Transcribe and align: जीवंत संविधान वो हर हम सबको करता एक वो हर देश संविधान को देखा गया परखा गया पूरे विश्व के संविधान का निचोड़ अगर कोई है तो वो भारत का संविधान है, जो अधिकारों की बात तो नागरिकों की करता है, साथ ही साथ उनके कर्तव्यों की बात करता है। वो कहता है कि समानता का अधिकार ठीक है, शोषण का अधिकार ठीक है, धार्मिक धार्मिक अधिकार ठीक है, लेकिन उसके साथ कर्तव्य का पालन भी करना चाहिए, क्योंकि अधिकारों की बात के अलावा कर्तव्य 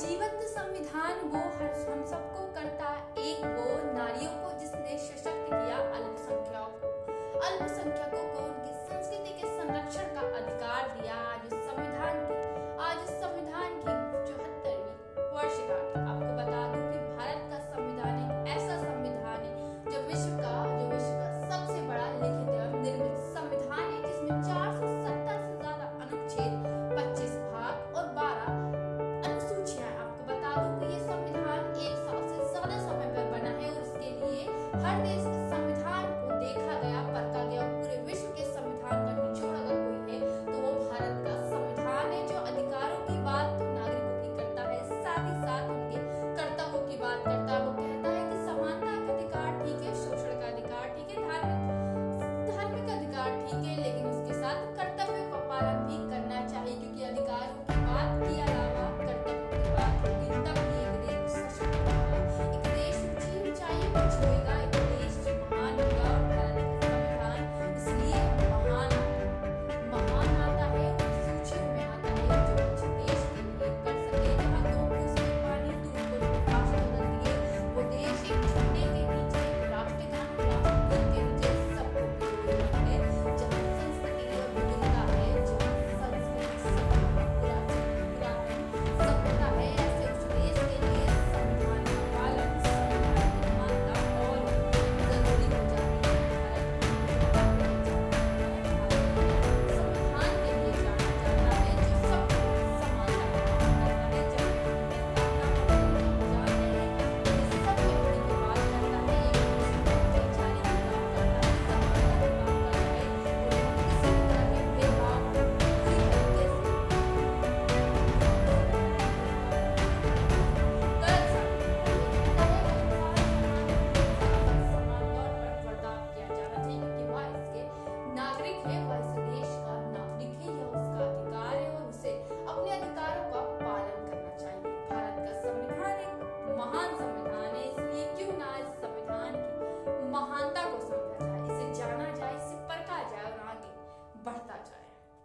जीवंत 0.00 0.40
संविधान 0.46 1.20
वो 1.32 1.38
हर 1.58 1.68
हम 1.90 2.04
सबको 2.06 2.40
करता 2.54 2.88
एक 3.18 3.44
वो 3.44 3.85
हर 34.86 35.00
देश 35.02 35.22
संविधान 35.50 36.04
को 36.18 36.34
देखा 36.40 36.74
गया 36.82 36.98
परखा 37.06 37.40
गया 37.44 37.62
पूरे 37.70 37.96
विश्व 38.08 38.26
के 38.34 38.44
संविधान 38.50 39.00
का 39.06 39.14
निचोड़ 39.16 39.54
अगर 39.60 39.80
कोई 39.86 39.96
है 40.10 40.18
तो 40.44 40.60
वो 40.64 40.70
भारत 40.82 41.16
का 41.24 41.32
संविधान 41.48 42.12
है, 42.12 42.20
जो 42.28 42.36
अधिकारों 42.50 43.00
की 43.08 43.16
बात 43.24 43.58
तो 43.58 43.66
नागरिकों 43.70 44.14
की 44.20 44.30
करता 44.36 44.68
है, 44.68 44.78
साथ 44.90 45.26
ही 45.26 45.34
साथ 45.42 45.72
उनके 45.74 46.04
कर्तव्यों 46.38 46.82
की 46.90 46.98
बात 47.02 47.24
करता 47.24 47.52
है। 47.52 47.60
वो 47.66 47.72
कहता 47.80 48.12
है 48.14 48.22
कि 48.30 48.38
समानता 48.46 48.92
का 49.00 49.12
अधिकार 49.16 49.50
ठीक 49.64 49.82
है, 49.86 49.96
शोषण 50.04 50.40
का 50.40 50.52
अधिकार 50.52 50.86
ठीक 50.94 51.10
है, 51.10 51.26
धार्मिक 51.26 51.58
धार्मिक 52.52 52.94
अधिकार 52.98 53.28
ठीक 53.42 53.66
है, 53.68 53.76
लेकिन 53.82 54.06
उसके 54.12 54.40
साथ 54.40 54.58
कर्तव्य 54.78 55.26
का 55.34 55.42
पालन 55.50 55.82
भी 55.90 55.98
करना 56.14 56.46
चाहिए, 56.54 56.78
क्योंकि 56.80 57.10
अधिकारों 57.10 57.58
की 57.66 57.82
बात 57.90 58.22
के 58.22 58.40
अलावा 58.46 58.86
कर्तव्य 59.02 59.46